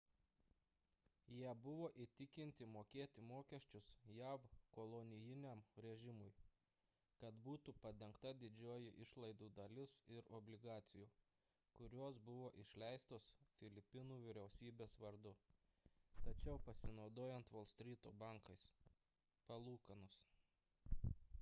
jie 1.33 1.49
buvo 1.65 1.87
įtikinti 2.03 2.67
mokėti 2.75 3.23
mokesčius 3.31 3.89
jav 4.19 4.45
kolonijiniam 4.77 5.59
režimui 5.87 6.29
kad 7.23 7.37
būtų 7.49 7.75
padengta 7.83 8.31
didžioji 8.45 8.89
išlaidų 9.05 9.49
dalis 9.61 9.93
ir 10.15 10.31
obligacijų 10.39 11.11
kurios 11.81 12.17
buvo 12.31 12.49
išleistos 12.65 13.29
filipinų 13.59 14.19
vyriausybės 14.25 14.97
vardu 15.05 15.35
tačiau 16.29 16.57
pasinaudojant 16.71 17.53
volstryto 17.57 18.15
bankais 18.25 18.67
palūkanos 19.53 20.21